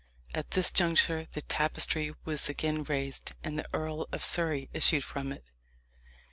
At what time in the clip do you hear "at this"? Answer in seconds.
0.33-0.71